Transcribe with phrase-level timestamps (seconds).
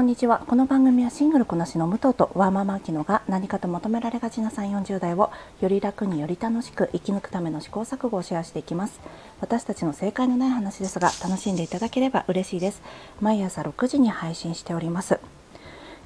[0.00, 0.38] こんにちは。
[0.46, 5.30] この番組はシングルこなしの武藤とワーママキノが何かと求められがちな3 4 0代を
[5.60, 8.98] より楽により楽しく生き抜くための試行錯誤をシェアしていきます。
[9.42, 12.80] 私たちの正解のない話ですが楽しんでいただければ嬉しいです。
[13.20, 15.20] 毎朝6時に配信しております。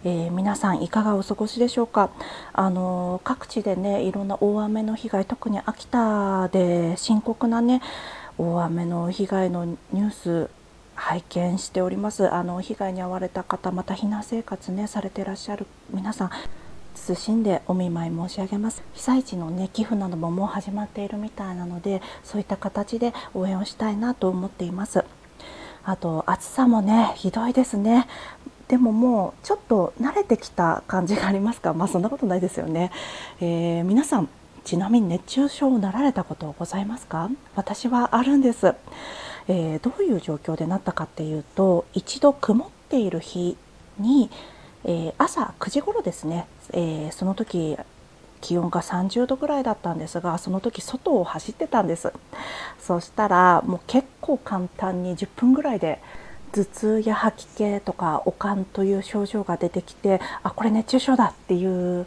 [0.02, 2.10] えー、皆さんいかがお過ごしでしょうか？
[2.52, 7.80] あの各地でねいろんな大雨の被害特に秋田で深刻なね
[8.38, 10.50] 大雨の被害のニュース
[10.94, 12.32] 拝見しております。
[12.32, 16.30] あの被害に遭われた方また避難生活ねされていらっしゃる皆さん
[16.94, 18.82] 謹んでお見舞い申し上げます。
[18.94, 25.04] 被災地のね寄付などももう始まっているみたいなのでそういった形で応援をしたいなと思っています。
[25.84, 28.06] あと暑さもねひどいですね。
[28.68, 31.74] でももうちょっと慣れてきた感じがありますか？
[31.74, 32.90] まあそんなことないですよね、
[33.40, 34.28] えー、皆さん
[34.64, 37.28] ちなみに熱中症をなられたことございますか？
[37.56, 38.74] 私はあるんです。
[39.48, 43.56] えー、どういう状況でなったかっていうと一度曇っている日
[43.98, 44.30] に、
[44.84, 47.76] えー、朝9時頃ですね、えー、その時
[48.40, 52.12] 気温が30度ぐらいだったんですがその時外を走ってたんです。
[52.78, 56.00] そしたらもう結構簡単に10分ぐらいで
[56.52, 62.06] 頭痛や吐き気とか悪寒という症状が出てきてあこれ熱中症だっていう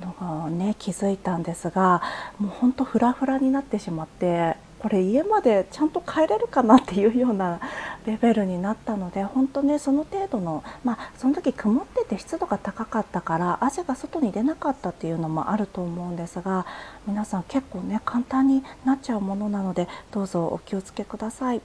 [0.00, 2.02] のがね気づいたんですが
[2.38, 7.60] もうほんとフラフラになってしまってこれ家までちゃんと帰れるかなっていうような
[8.06, 16.64] レベルになったので本当ねその程度のまあその時曇ってて湿度が高かったから汗が外に出なかったっていうのもあると思うんですが
[17.06, 21.60] 皆さん結構ね簡単になっちゃうものなのでどうぞお気をつけください。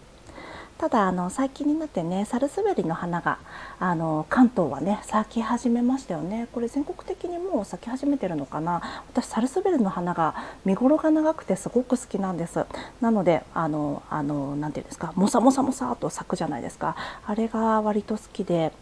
[0.78, 3.38] ただあの最近になってねサルスベリの花が
[3.80, 6.48] あの関東はね咲き始めましたよね。
[6.52, 8.82] これ全国的にもう咲き始めてるのかな。
[9.08, 12.66] 私サルスベリの花が見頃が長くてすごく好きなんです。
[13.00, 16.96] なのであのあのなていうんですかもさもさもさと咲くじゃないですか。
[17.26, 18.74] あれが割と好きで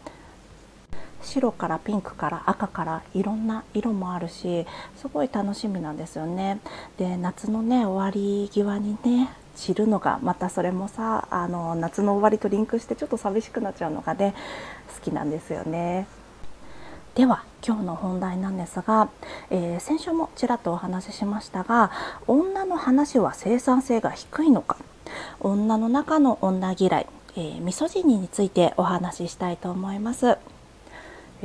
[1.22, 4.66] 白からピンクから赤からいろんな色もあるし
[4.96, 6.58] すごい楽しみなんですよね。
[6.98, 14.34] で夏のね終わり際にね知るのがまたそれもさあの夏の終わりとリンクしてちょっと寂しくなっちゃうのがね
[14.96, 16.06] 好きなんですよね。
[17.14, 19.08] では今日の本題なんですが、
[19.48, 21.92] えー、先週もちらっとお話ししましたが
[22.26, 24.76] 女の話は生産性が低いのか
[25.38, 27.06] 女の中の女嫌い、
[27.36, 30.38] えー、ミソジニについてお話ししたいと思います。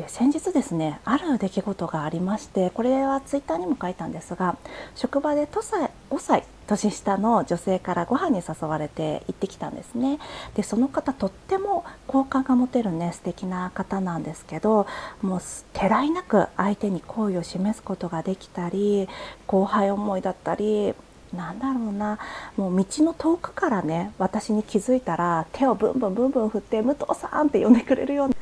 [0.08, 4.58] 先日ですねある出来事がありましてこれはツイッターにも書いたんですが
[4.96, 10.20] 職場で5歳 ,5 歳年下の女性からご飯に誘われて行ってきたんですね。
[10.54, 14.86] でその方とっても好感が持てるね素敵な方なんですけど
[15.22, 15.42] もう
[15.74, 19.10] てらいなく相手に好意を示すことができたり
[19.48, 20.94] 後輩思いだったり
[21.34, 22.20] なんだろうな
[22.56, 28.36] もう道の遠くからね私に気づいたら手をブンブンブンブン振って「武藤さん」って呼んでくれるような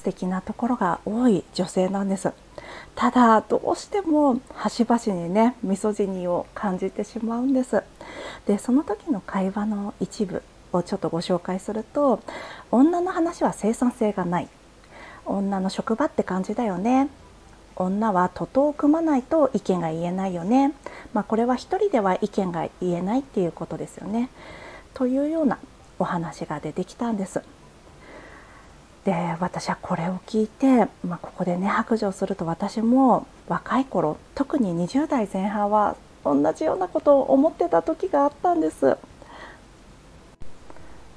[0.00, 2.32] 素敵なところが多い女性なんです。
[2.94, 7.82] ただどうしても端々にねミソジニーを感じてしまうんです。
[8.46, 12.20] でその時の会話の一部をちょっとご紹介すると
[12.70, 14.48] 女の話は生産性がない。
[15.26, 17.10] 女の職場って感じだよね。
[17.76, 20.74] 女は徒党を組まないと意見が言えないよね、
[21.14, 24.30] まあ、これは一人では意見が言えないっていうことですよね。
[24.92, 25.58] というような
[25.98, 27.42] お話が出てきたんです。
[29.04, 38.96] で私はこれを聞いて、まあ、ここでね白状すると私も若い頃特に20代前半は同じようなことを思ってた時があったんです。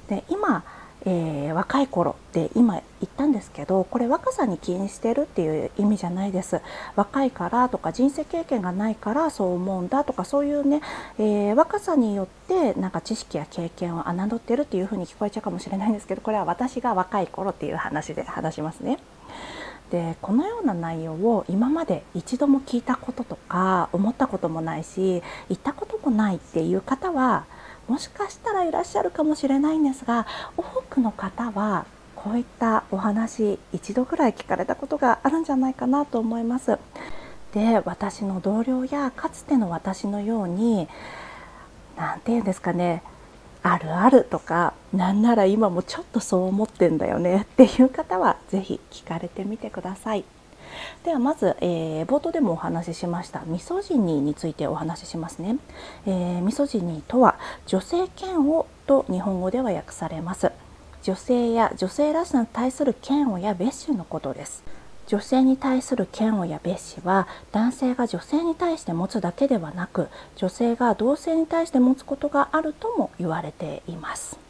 [0.08, 0.64] で今
[1.06, 6.60] えー、若い頃って今言ったんですけどこれ若さに起因してるっていう意味じゃないです
[6.96, 10.80] 若いからとか人生経験がないからそう思うんだとかそういうね、
[11.18, 18.98] えー、若さによってなんか知識や経験を侮ってるっていう風に聞こえちゃうかもしれないんですけどこれは私が若い頃っていう話で話しますね。
[19.90, 27.44] でこのような内容を今まで一度も聞いたこととか思ったこともないし言ったこともないっていう方は
[27.88, 30.26] もしかしたらいらっしゃるかもしれないんですが
[30.56, 31.86] 多くの方は
[32.16, 36.78] こういったお話一度ぐらい聞かれたことがあるんじゃないかなと思います。
[37.52, 40.88] で私の同僚やかつての私のように
[41.96, 43.02] 何て言うんですかね
[43.62, 50.24] あるあるとかなんなら今もちょっとそう思ってんだよねっていう方は是非聞かれてみてください。
[51.04, 55.58] ではまず、えー、冒頭でもお話ししましたミソジニーについてお話ししますね、
[56.06, 60.52] えー、ミソジニーとは女性嫌悪と日本語では訳されます。
[61.02, 64.64] 女性や女性らしさに対する嫌悪や蔑視のことです。
[65.06, 74.43] 女性に対する嫌悪や蔑視は男性が女性に対して持つだけではなく女性が同性に対して持つことがあるとも言われています。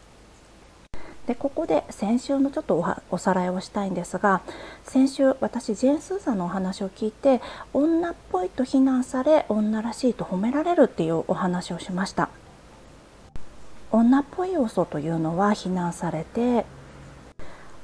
[1.27, 4.43] でここで先週のちょっとおさらいをしたいんですが
[4.85, 7.41] 先週私ジェーン・スーザンのお話を聞いて
[7.73, 12.29] 女っぽいと非難され女らしいと褒められるっていうお話をしました。
[13.91, 16.67] 女っぽい要素というのは非難されて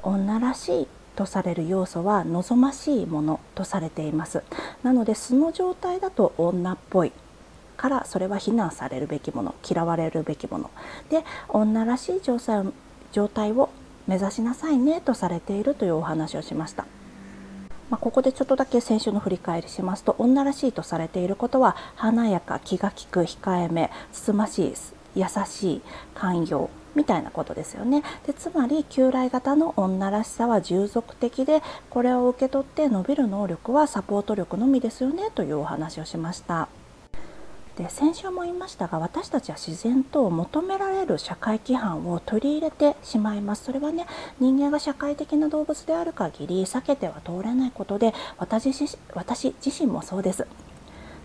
[0.03, 4.43] 女らしいとされる要素は望ましいものとされています。
[4.83, 7.13] なので素の状態だと女っぽい。
[7.77, 10.71] からそれは非難されるべきもの嫌われるべきもの。
[11.09, 12.75] で女らしい状態
[13.13, 13.71] 状態を
[14.07, 16.87] 目指しなさいねとされているというお話をしました。
[17.91, 24.75] まあ、ここでちょっとだけ先週の振り返りしますと女らしいとされていることは華やか気が利く控えめつつましい
[25.17, 25.83] 優しい
[26.15, 36.69] 寛容みたいなことですよねでつまり旧来型の女らしさは従属的でこれを受け取って伸びる能力はサポート力のみですよねというお話をしました。
[37.77, 43.65] で先週も言いましたが私たちは自然と求められる社会規範を取り入れてしまいます。
[43.65, 44.07] それはね
[44.39, 48.71] 人間が社会的な動物である限り避けては通れないことで私
[49.15, 50.47] 私自身もそうです。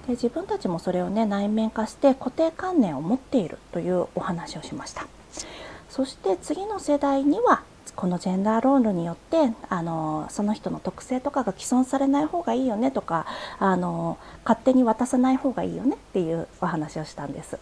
[0.08, 5.08] で自分たちもそれをね内面化して固定観念を持っているというお話をしました。
[5.90, 7.64] そして次の世代には
[7.96, 13.26] このジェンダーロールによってあのその人の特性とかが既存されない方がいいよねとか
[13.60, 17.58] あの勝手に渡さない方がいいよねっていうお話をしたんです。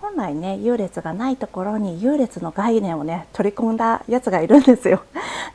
[0.00, 5.02] 本来ね優劣がないところに優劣の概念をね取り込んだやつがいるんですよ。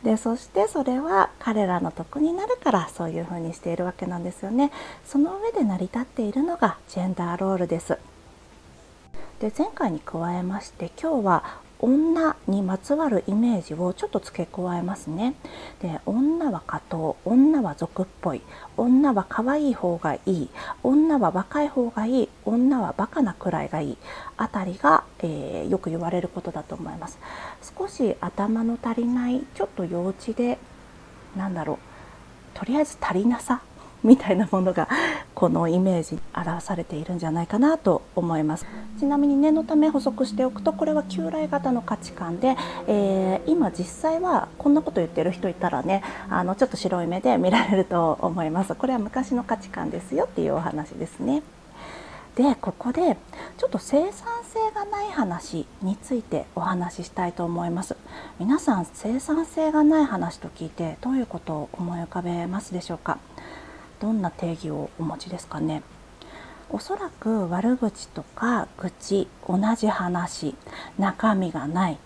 [0.04, 4.72] でそしてそれは彼らの得になるからそういうふうにしているわけなんですよね。
[5.06, 7.98] その上で成り立っているのがジェンダーロールです。
[9.40, 11.44] で前回に加えまして今日は
[11.84, 15.36] 女にまつわるイメージをちょっと付け加えますね。
[15.82, 18.42] で女は加藤女は俗っぽい
[18.78, 20.50] 女は可愛い方がいい
[20.82, 23.98] 女は若い方がいい女はバカなくらいがいい
[24.38, 27.20] あたりが、えー、よく言われることだと思います。
[27.78, 30.60] 少し頭の足りないちょっと幼稚で
[31.36, 33.62] なんだろうとりあえず足りなさ
[34.04, 34.88] みたいなものが
[35.34, 38.66] このイメージに表されているんじゃないかなと思います。
[39.00, 42.56] ちなみに念のため補足しておくとこれは旧来型の価値観で、
[42.88, 48.76] えー、今実際はこんなこと言ってる人いたらねあのちょっと白い目で見られると思います。
[48.76, 51.42] これは昔の価値観ですよっていうお話ですね。
[52.36, 53.16] でここで
[53.58, 57.96] ちょっと生産性がない話についてお話ししたいと思います。
[58.40, 63.20] 皆さん生産性がない話と聞いてどういうことを思い浮かべますでしょうか？
[64.04, 65.82] どんな定義をお持ちですかね？
[66.70, 70.56] おそらく悪口とか愚痴同じ話
[71.00, 71.98] 中身がない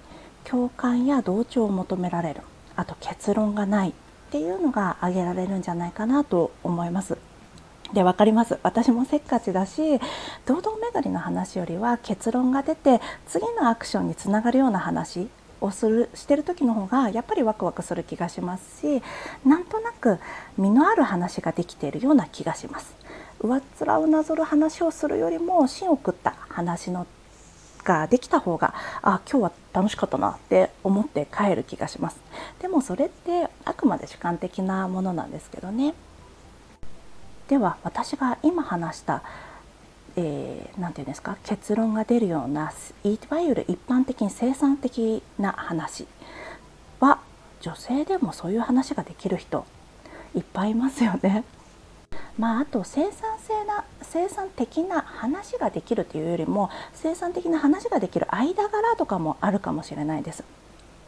[0.44, 2.42] 共感や同調を求められる
[2.76, 3.94] あと結論がないっ
[4.30, 7.18] ていうのが挙げられるんじゃないかなと思います。
[7.94, 9.98] で分かります私もせっかちだし
[10.46, 15.30] 堂々巡りの話よりは結論が出て次のアクションにつながるような話
[15.62, 19.02] をするしてる時の方がやっぱりワクワクする気がしますし
[19.46, 20.20] なんとなく
[20.58, 22.96] 身のある話ができているような気がします。
[23.40, 27.06] 上っ面をなぞる話をするよりも芯を食った話の
[27.84, 32.20] ができた方があ今日は楽しかったなって思って帰る気がします
[32.60, 35.94] でもそれってあくまで主観的なものなんですけどね
[37.48, 39.24] では私が今話した
[40.20, 42.74] えー、て言うんですか結論が出るような
[43.04, 46.08] いわゆる一般的に生産的な話
[47.00, 47.20] は
[47.62, 49.66] 女性でもそういう話ができる人
[50.36, 51.44] いっぱいいますよね。
[52.38, 60.44] まあ、あと生産性な生産的な話ができるというよりも生産的な話ができる間柄とかもあるかもしれないです。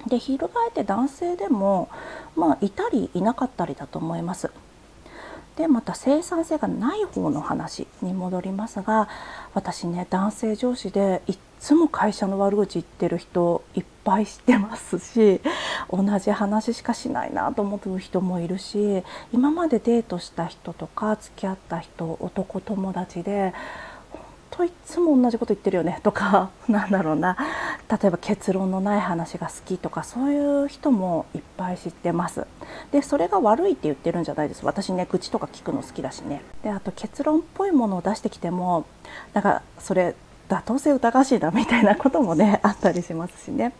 [0.08, 1.90] で翻って男性でも、
[2.36, 4.52] まあ、いたりいなかったりだと思います。
[5.60, 9.10] でまた生産性がない方の話に戻りますが
[9.54, 15.42] 私ね男性上司でいっつも会社の悪口言ってる人いっぱい知ってますし
[15.92, 23.54] 同じ話しかしないなと思う人もいるし今までデートした人とか付き合った人男友達で
[24.52, 27.38] といつも同じこと言ってるよね とかなんだろうな。
[27.90, 32.46] 例えば結論のない話が好きとかそういう人もいっぱい知ってます。
[32.92, 34.66] でそれが悪いって言ってるんじゃないです。
[34.66, 36.42] 私ね愚痴とか聞くの好きだしね。
[36.64, 38.86] であと結論っぽいものを出してきても
[39.34, 40.16] なんかそれ
[40.50, 43.74] 妥当性疑わしいなみたいなこともねあったりしますしね。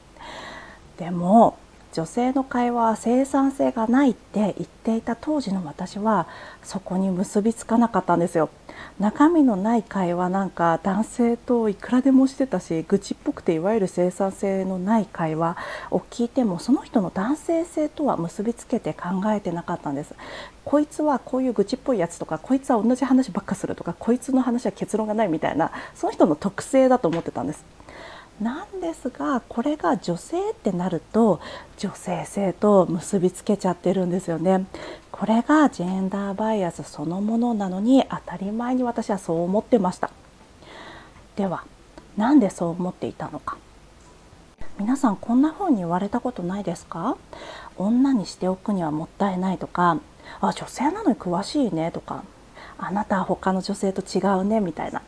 [0.98, 1.58] でも
[1.92, 6.28] 女性の会話は生産性がないって言っていた当時の私は
[6.62, 8.50] そこに結びつかなかったんですよ。
[9.00, 15.58] 中身のない会話なんか男性といくらでもしてたし愚痴っぽくていわゆる生産性のない会話
[15.90, 20.14] を聞いてもその人の男性性とは結びつけて考えてなかったんです。
[20.66, 27.66] こいつはこういう愚痴っぽいやつとかこいつは同じ話ばっかするとかこいつの話は結論がないみたいなその人の特性だと思ってたんです。
[28.42, 31.42] なんですがこれが女性ってなると
[31.78, 34.66] 女性性と結びつけちゃってるんですよね。
[35.12, 40.12] これがジェンダーバイアスそのものなのに当たり前に私はそう思ってました。
[41.36, 41.66] では
[42.16, 43.58] なんでそう思っていたのか。
[44.78, 47.18] 皆さんこんな風に言われたことないですか？
[47.78, 49.98] 女にしておくにはもったいないとか。
[50.40, 52.24] あ女性なのに詳しいねとか。
[52.78, 55.02] あなたは他の女性と違うねみたいな。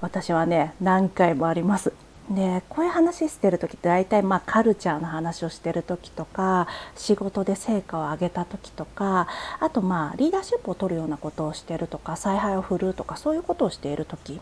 [0.00, 1.92] 私はね何回もあります。
[2.30, 9.26] でこういう話してる時って大体まあカルチャーの話をしてる時とか仕事で成果を上げた時とか
[9.58, 14.40] あとまあリーダーシップを取るようなことをしてるとか采配を振るうとかそういうことをしている時。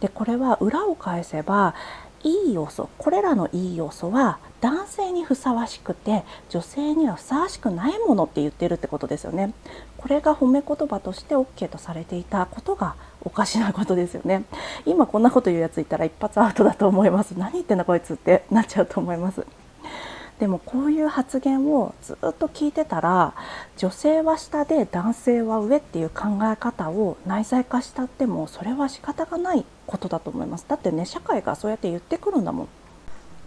[0.00, 1.74] でこれは裏を返せば
[2.24, 9.54] いい要素これらのいい要素は男性にふさわしくて女性にはふさわしくないものって言ってるってことですよね。
[9.98, 14.44] これが褒め言葉として OK とされていたことがおかしなことですよね。
[14.86, 17.32] 今こんなこと言うやついたら一発アウトだと思います。
[17.32, 19.44] 何言ってんだこいつってなっちゃうと思います。
[20.38, 23.34] でもこういう発言をずっと聞いてたら
[23.76, 30.66] 女性は下で男性は上っていう考え方を内在化したってもそれは仕方がないことだと思います。
[30.68, 32.68] だってね社会がそうやって言ってくるんだもん。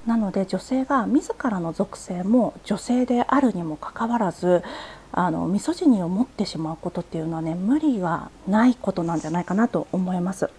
[0.07, 4.63] なので女性が自らの属性も女性であるにもかかわらず
[5.11, 10.49] あのミソジニーを持ってしまうことっていうのはね無理はないことなんじゃないかなと思います。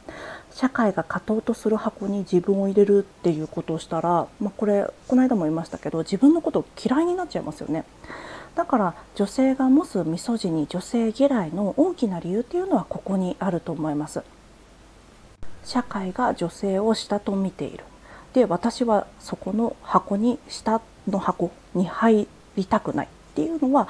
[0.51, 7.85] 社会が勝とうとする箱に自分を入れるっていうことをしたら、まあ、これこの間も言いましたけど自分のことを嫌いになっちゃいますよね。
[8.55, 14.23] だから女性が持つミソジニー女性嫌いの大きな理由っていうのはここにあると思います。
[15.65, 17.85] 社会が女性を下と見ている。
[18.35, 23.89] で私はそこの箱に下の箱に入りたくないっていうのは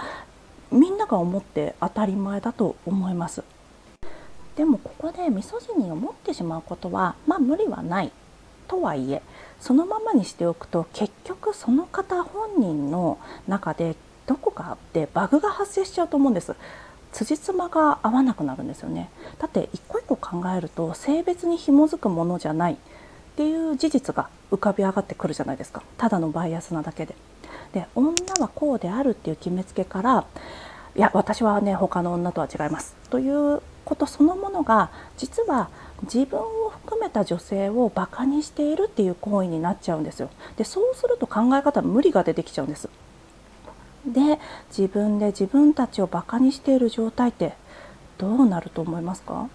[0.71, 3.42] みんなが思って当たり前だと思います。
[4.57, 8.12] でもここでミソジニーを持ってしまうことはまあ無理はない
[8.66, 9.23] とはいえ
[9.61, 13.95] そのままにしておくと結局その方本人の中で
[14.26, 16.54] どこかでバグが発生しちゃうと思うんです。
[17.12, 19.09] 辻褄が合わなくなるんですよね。
[19.38, 22.76] だって一個一個考えると性別に紐づくものじゃない。
[23.38, 27.14] っていう事実が浮かび上がってくるじゃないですかただのバイアスなだけで。
[27.73, 30.25] で女はこうであるっていう決めつけから
[30.97, 35.68] いや私はね他の女とは違いますということそのものが実は
[36.02, 40.30] 自分を含めた女性をバカにしているっていう行為になっちゃうんですよ。
[40.57, 42.88] でそうすると考え方無理が出てきちゃうんです。
[44.04, 44.40] で
[44.76, 47.52] 自分で自分たちをバカにしている状態って
[48.16, 49.49] どうなると思いますか？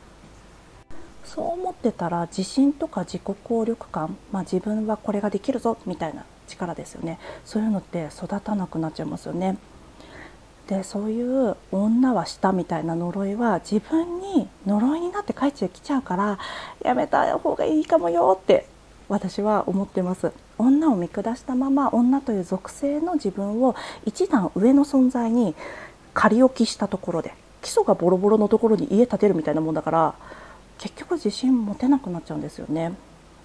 [1.23, 9.57] そう思ってたら自信とか自己効力感、まあ、自分はこれができるぞみたいな力ですよねそういうのって育たなくなっちゃいますよね。
[10.67, 16.39] でそういう女は下みたいな呪いは自分に呪いになって帰ってきちゃうから
[16.81, 18.65] やめた方がいいかもよって
[19.09, 23.75] 私は思ってます女を見下したまま女という属性の自分を
[24.05, 25.53] 一段上の存在に
[26.13, 30.15] 仮置きしたところで基礎がボロボロのところに家建てるみたいなもんだから
[30.83, 32.91] 結局自信持てなくなっちゃうんですよね。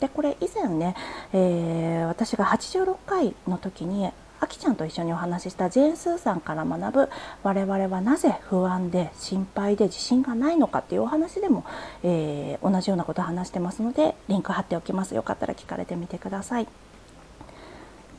[0.00, 0.97] でこれ以前ね、
[1.33, 7.09] えー、私が86回の時にあきちゃんと一緒にお話ししたジェーン・スーさんから学ぶ
[7.45, 11.64] 我々はなぜ不安で心配で自信がないのかっていうお話でも、
[12.02, 16.66] えー、同じようなことを話してますのでリンク貼っておきますよかったら聞かれてみてください。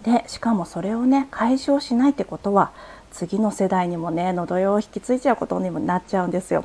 [0.04, 2.72] でしかもそれをね解消しないってことは
[3.12, 6.64] 次の世代にもね喉用を引き継いじゃうことにもなっちゃうんですよ。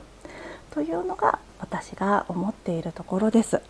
[0.75, 3.62] というのが私が思っているところです。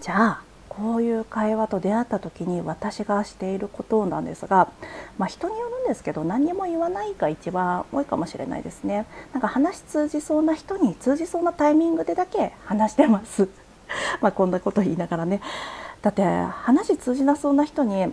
[0.00, 4.72] じゃあこういう会話と出会った時に私がしていることなんですが、
[5.16, 9.06] まあ、人によるんですけど何にも言わないが一番多いかもしれないですね。
[9.32, 13.48] なんか話通じそうな人に通じそうなタイミングでだけ話してます。
[14.20, 15.40] まあこんなこと言いながらね。
[16.00, 18.12] だって話通じなそうな人に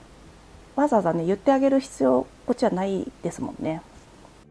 [0.75, 3.81] わざわざね言ってあげる必要こっちはないですもんね。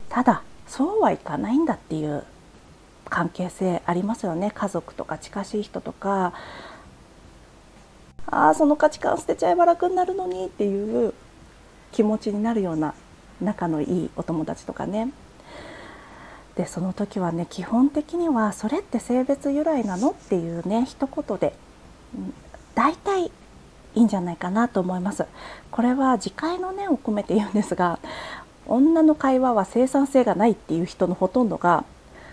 [0.09, 2.25] ただそうはいかないんだっていう
[3.09, 6.33] 関係性ありますよね家族とか近しい人とか
[8.27, 11.15] ああその価値観捨てちゃえば楽になるのにっていう
[11.93, 12.95] 気持ちになるような
[13.41, 15.13] 仲のいいお友達とかね
[16.57, 21.55] でその時はね基本的には「それって性別由来なの?」っていうね一言で
[22.75, 23.31] 大体い
[23.95, 25.25] いんじゃないかなと思います。
[25.71, 27.99] これは自戒の念を込めて言うんですが
[28.67, 31.85] 女の会話は生産性がないっていう人のほとんどが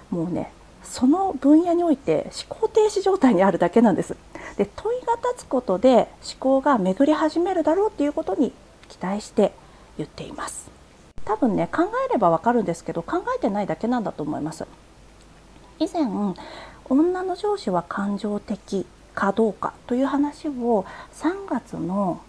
[0.09, 0.51] もうね
[0.85, 4.15] その分野において思考停止状態にあるだけなんです。
[4.57, 6.07] で問いが立つことで思
[6.39, 8.53] 考が巡り始めるだろうっていうことに
[8.87, 9.51] 期待して
[9.97, 10.69] 言っています。
[11.25, 14.65] 多分ね考えればわかるんですけど考えてないだけなんだと思います。
[15.79, 16.03] 以前
[16.87, 22.21] 女の上司は感情的かどうかという話を3月の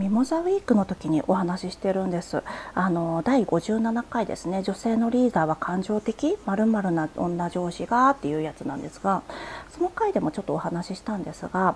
[0.00, 2.42] ミモザウィークの時にお話ししてるんです。
[2.72, 4.62] あの第57回ですね。
[4.62, 9.22] 女性のリーダーは感情的まるな女上司がっていうやつなんですが
[9.68, 11.74] その回でもちょっとお話ししたんですが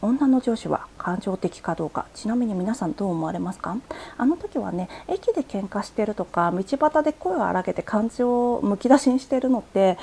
[0.00, 2.06] 女の上司は感情的かどうか。
[2.12, 3.76] ちなみに皆さんどう思われますか？
[4.18, 9.96] あの時はね駅で喧嘩してるとか道端で声を荒げて感情をむき出しにしてるのって、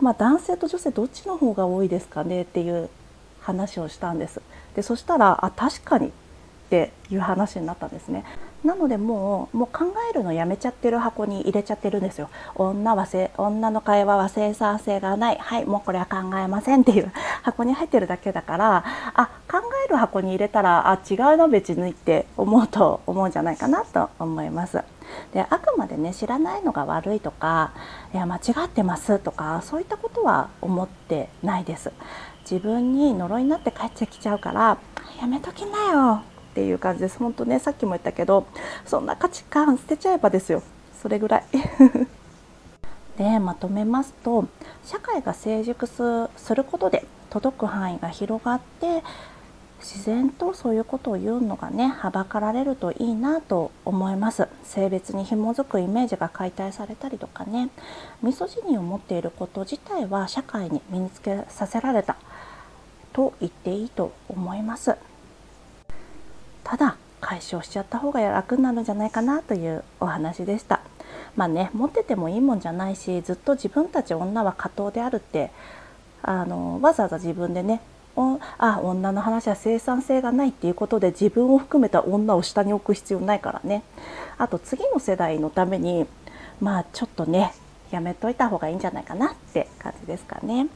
[0.00, 2.90] まあ、男性と女性どっちの方が多いですかねっていう
[3.42, 4.42] 話をしたんです。
[4.74, 6.10] でそしたらあ確かにっ
[6.70, 8.24] ていう話になったんですね。
[8.64, 12.30] なのでもうもう考えるのやめちゃってる箱に入れちゃってるんですよ。
[12.54, 15.38] 女はせ女の会話は生産性がない。
[15.38, 17.12] はいもうこれは考えませんっていう
[17.42, 19.58] 箱に入ってるだけだからあ考
[19.94, 24.82] える箱に入れたらあ違うの別にって思うと思うんじゃないかなと思います。
[25.32, 27.72] であくまでね知らないのが悪いとか
[28.12, 31.92] いや間違ってますとかそういったことは思ってないです。
[32.50, 34.78] 自分に呪いになって帰ってきちゃうから
[35.20, 37.18] やめときなよっていう感じです。
[37.18, 38.46] 本当ねさっきも言ったけど
[38.84, 40.62] そんな価値観捨てちゃえばですよ。
[41.00, 41.44] それぐらい。
[43.16, 44.46] でまとめますと
[44.84, 49.02] 社会が成熟することで届く範囲が広がって
[49.84, 54.48] 自然とそういうことを言うのがねはばかられるといいなと思います。
[54.64, 57.68] 性別に紐づくイメージが解体されたりとかね。
[58.22, 62.16] ミソジニを持っていること自体は社会に身につけさせられた。
[63.12, 64.96] と言っていいと思います。
[66.64, 70.80] ただ解消しちゃった方が楽になるんじゃないかなというお話でした。
[71.36, 75.50] まあね持っててもいいもんじゃないしずっと自分たち女は過当であるって
[76.22, 77.80] あのわざわざ自分でね
[78.16, 83.82] あ女の話は生産性がないっていうことで自分を含めた女を下に置く必要ないからね。
[84.38, 86.06] あと次の世代のために
[86.60, 87.52] まあちょっとね
[87.90, 90.68] やめといた方がいいんじゃないかなって感じですかね。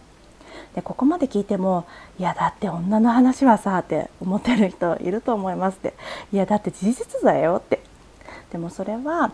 [0.74, 1.86] でここまで聞いても
[2.18, 5.94] いやだって女の話はさって思ってる人いると思いますって。
[6.32, 7.80] いやだって事実だよって。
[8.50, 9.30] でもそれは、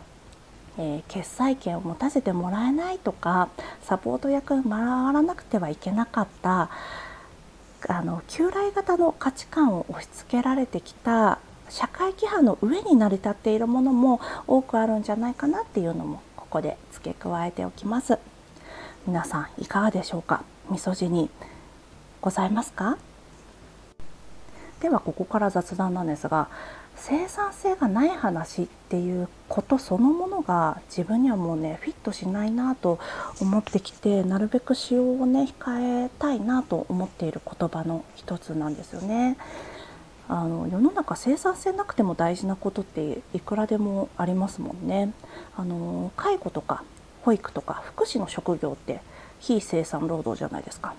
[0.76, 3.48] えー、決裁権を持たせてもらえないとか
[3.82, 4.80] サポート役回
[5.12, 6.68] らなくてはいけなかった
[7.88, 18.18] あの旧来型の価値観を押し付けられてきた社会規範の上に成り立っているものも多くあるんじゃないかなっていうのもここで付け加えておきます。
[19.06, 20.44] 皆さんいかがでしょうか？
[20.70, 21.28] みそじに
[22.20, 22.96] ございますか？
[24.80, 26.48] ではここから雑談なんですが
[27.06, 32.98] 生産性がない話っていうことそのものが自分にはもうねフィットしないなと
[33.42, 39.36] 思ってきてなるべく使用をね控えたいなと思っている言葉の一つなんですよね。
[40.30, 45.12] あの世の中生産性なくても大事なことっていくらでもありますもんね。
[45.58, 46.84] あの介護とか
[47.20, 49.02] 保育とか福祉の職業って
[49.40, 50.94] 非生産労働じゃないですか。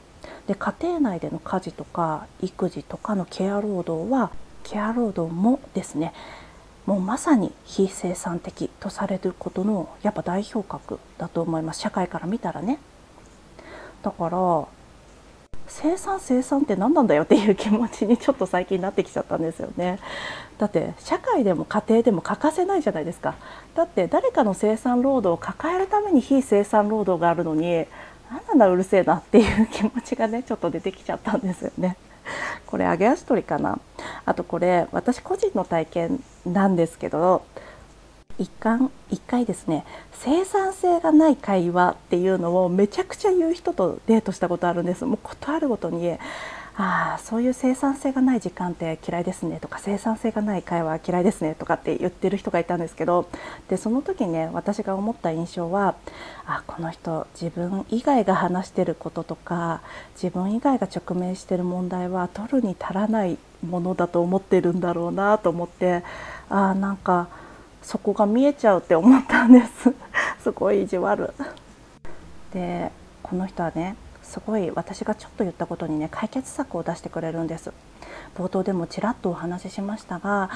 [0.46, 4.30] で家庭内での家事とか育児とかのケア労働は
[4.65, 6.12] ケア労働もですね。
[6.86, 11.80] もうまさに非生産的とされることのやっぱ代表格だと思います。
[11.80, 12.80] 社会から見たらね。
[14.04, 14.67] だから
[15.67, 19.99] 生産生産って何なんだよっていう気持ちにちょっと最近なってきちゃったんですよね。
[20.58, 23.36] だって社会でも家庭でも欠かせないじゃないですか。
[23.75, 27.86] だって誰かの生産労働を抱えるために非生産労働があるのに
[28.32, 31.97] 何なんだうるせえなっていう気持ちがねちょっと出てきちゃったんですよね。
[32.66, 33.80] これ揚げ足取りかな。
[34.26, 37.44] あとこれ私個人の体験なんですけど
[38.38, 45.06] 一貫一回ですね生産性がない会話っていうのをめちゃくちゃ言う人とデートしたことあるんです。
[45.06, 46.18] もうことあるごとに。
[46.78, 53.30] ああそういう生産性がない時間って嫌いですねとか生産性がない会話嫌いですねとかって言ってる人がいたんですけど
[53.70, 55.96] でその時ね私が思った印象は
[56.46, 59.82] あこの人自分以外が話してることとか
[60.22, 66.04] 自分以外が直面してる問題は取るに足らないものだと思ってるんだろうなと思って
[66.50, 67.30] あなんか
[67.82, 69.94] そこが見えちゃうって思ったんです。
[70.42, 71.34] すごい意地悪。
[72.52, 77.72] でこの人はねすごい私がちょっと言ったことにね解決策を出してくれるんです。
[78.36, 80.50] 冒頭でもちらっとお話ししましたが、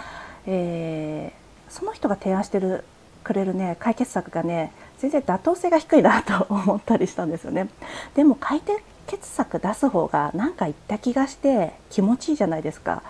[0.45, 2.83] えー、その人が提案してる
[3.23, 7.69] くれるね解決策がね全然妥当性が低いなと思ったりしたんですよね。
[8.15, 8.61] でも解
[9.07, 13.03] 決策出す方が何か言った気がして気持ちいいじゃないですか。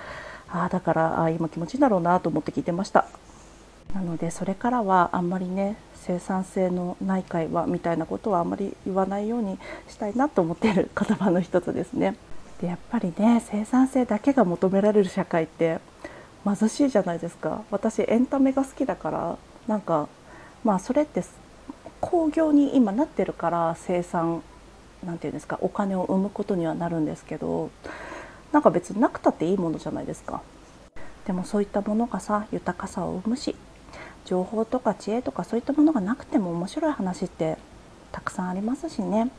[0.52, 3.06] ああだからあ今気持ちいいんだろうなと思って聞いてました。
[3.94, 12.16] なのでそれからはあんまりね生産性のない会話みたいなことはあまり言わないようにしたいなと思っている言葉の一つですね。
[12.62, 15.80] でやっぱりね生産性だけが求められる社会って
[16.44, 20.08] 貧しいじゃないですか私エンタメが好きだからなんか
[20.64, 21.24] まあそれって
[22.02, 24.42] 工業に今なってるから生産
[25.06, 27.72] 何て言うんですかお金を生むことにはなるんですけど
[28.52, 30.42] なんか別になくたっていいものじゃないですか。
[31.26, 33.56] でもそういったものがさ豊かさを生むし
[34.26, 37.58] 情報とか知恵とかそういったものがなくても面白い話って
[38.12, 39.32] たくさんありますしね。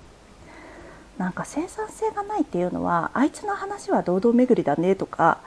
[1.19, 5.39] なんか生産性がないっていうのはあいつの話は堂々巡りだねとか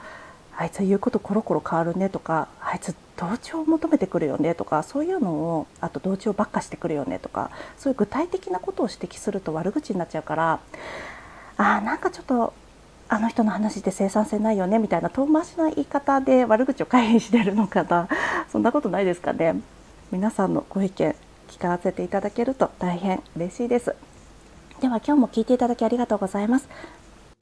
[0.56, 10.60] あいつは言うことコロコロ変わるねとかあいつ同調を求めてくるよねとかそういうのをあと同調ばっかしてくるよねとかそういう具体的なことを指摘すると悪口になっちゃうから
[11.56, 12.52] あーなんかちょっと
[13.08, 18.08] あの人の話で生産性ないよねみたいな遠回しな言い方で悪口を回避してるのかな。
[18.50, 19.54] そんなことないですかね。
[20.10, 21.14] 皆さんのご意見
[21.48, 23.94] 聞かせていただけると大変嬉しいです。
[24.80, 26.68] では今日も聞いていただきありがとうございます。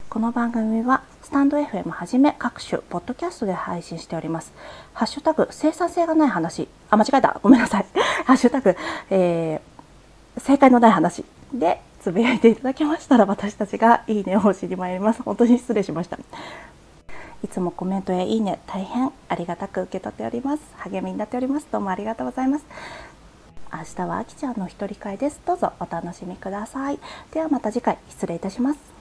[0.09, 4.53] この番組はスタンド FM はじめ各種ポッドキャストで配信しております。
[4.93, 6.67] ハッシュタグ生産性がない話。
[6.91, 7.39] あ間違えた。
[7.41, 7.85] ごめんなさい。
[8.25, 8.75] ハッシュタグ、
[9.09, 15.23] えー、正解のない話でつぶやいていただけましたら私たちがいいねを知りまいります。
[15.23, 16.19] 本当に失礼しました。
[17.41, 20.63] いつもコメントやいいね大変ありがたく受け取っております。
[20.79, 21.67] 励みになっております。
[21.71, 22.65] どうもありがとうございます。
[23.71, 25.39] 明日はあきちゃんの一人会です。
[25.45, 26.99] どうぞお楽しみください。
[27.31, 28.92] ではまた次回失礼いたします。